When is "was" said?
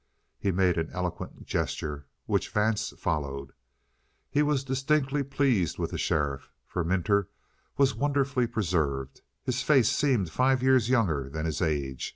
4.41-4.63, 7.77-7.93